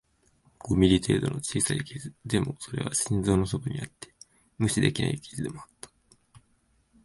[0.57, 4.11] 五ミリ程度の小さい傷、でも、それは心臓のそばにあって
[4.57, 5.91] 無視できない傷でもあった